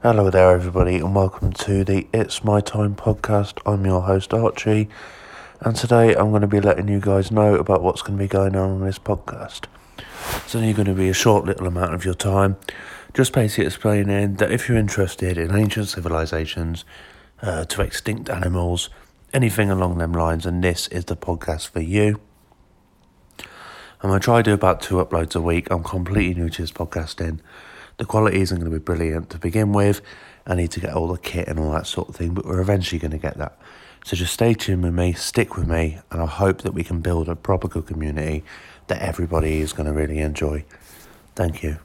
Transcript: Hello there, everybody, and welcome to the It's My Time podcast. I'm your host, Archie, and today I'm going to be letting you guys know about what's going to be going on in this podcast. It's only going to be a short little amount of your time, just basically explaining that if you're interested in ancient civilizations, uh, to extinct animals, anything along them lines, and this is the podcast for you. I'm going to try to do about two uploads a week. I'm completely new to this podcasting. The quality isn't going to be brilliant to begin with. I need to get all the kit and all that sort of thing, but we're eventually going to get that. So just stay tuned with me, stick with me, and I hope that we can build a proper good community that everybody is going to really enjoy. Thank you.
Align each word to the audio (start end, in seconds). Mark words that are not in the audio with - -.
Hello 0.00 0.30
there, 0.30 0.52
everybody, 0.52 0.98
and 0.98 1.12
welcome 1.12 1.52
to 1.54 1.82
the 1.82 2.06
It's 2.14 2.44
My 2.44 2.60
Time 2.60 2.94
podcast. 2.94 3.58
I'm 3.66 3.84
your 3.84 4.02
host, 4.02 4.32
Archie, 4.32 4.88
and 5.60 5.74
today 5.74 6.14
I'm 6.14 6.30
going 6.30 6.42
to 6.42 6.46
be 6.46 6.60
letting 6.60 6.86
you 6.86 7.00
guys 7.00 7.32
know 7.32 7.56
about 7.56 7.82
what's 7.82 8.02
going 8.02 8.16
to 8.16 8.22
be 8.22 8.28
going 8.28 8.54
on 8.54 8.76
in 8.76 8.84
this 8.84 9.00
podcast. 9.00 9.64
It's 10.36 10.54
only 10.54 10.72
going 10.72 10.86
to 10.86 10.94
be 10.94 11.08
a 11.08 11.12
short 11.12 11.46
little 11.46 11.66
amount 11.66 11.94
of 11.94 12.04
your 12.04 12.14
time, 12.14 12.58
just 13.12 13.32
basically 13.32 13.66
explaining 13.66 14.34
that 14.34 14.52
if 14.52 14.68
you're 14.68 14.78
interested 14.78 15.36
in 15.36 15.52
ancient 15.52 15.88
civilizations, 15.88 16.84
uh, 17.42 17.64
to 17.64 17.82
extinct 17.82 18.30
animals, 18.30 18.90
anything 19.34 19.68
along 19.68 19.98
them 19.98 20.12
lines, 20.12 20.46
and 20.46 20.62
this 20.62 20.86
is 20.88 21.06
the 21.06 21.16
podcast 21.16 21.70
for 21.70 21.80
you. 21.80 22.20
I'm 24.00 24.10
going 24.10 24.20
to 24.20 24.24
try 24.24 24.42
to 24.42 24.42
do 24.44 24.54
about 24.54 24.80
two 24.80 25.04
uploads 25.04 25.34
a 25.34 25.40
week. 25.40 25.72
I'm 25.72 25.82
completely 25.82 26.40
new 26.40 26.50
to 26.50 26.62
this 26.62 26.70
podcasting. 26.70 27.40
The 27.98 28.04
quality 28.04 28.40
isn't 28.40 28.58
going 28.58 28.70
to 28.70 28.78
be 28.78 28.82
brilliant 28.82 29.30
to 29.30 29.38
begin 29.38 29.72
with. 29.72 30.00
I 30.46 30.54
need 30.54 30.70
to 30.72 30.80
get 30.80 30.94
all 30.94 31.08
the 31.08 31.18
kit 31.18 31.48
and 31.48 31.58
all 31.58 31.72
that 31.72 31.86
sort 31.86 32.08
of 32.08 32.16
thing, 32.16 32.32
but 32.32 32.46
we're 32.46 32.60
eventually 32.60 32.98
going 32.98 33.10
to 33.10 33.18
get 33.18 33.36
that. 33.38 33.58
So 34.04 34.16
just 34.16 34.32
stay 34.32 34.54
tuned 34.54 34.84
with 34.84 34.94
me, 34.94 35.12
stick 35.12 35.56
with 35.56 35.66
me, 35.66 35.98
and 36.10 36.22
I 36.22 36.26
hope 36.26 36.62
that 36.62 36.72
we 36.72 36.84
can 36.84 37.00
build 37.00 37.28
a 37.28 37.36
proper 37.36 37.68
good 37.68 37.86
community 37.86 38.44
that 38.86 39.02
everybody 39.02 39.60
is 39.60 39.72
going 39.72 39.86
to 39.86 39.92
really 39.92 40.18
enjoy. 40.18 40.64
Thank 41.34 41.62
you. 41.62 41.78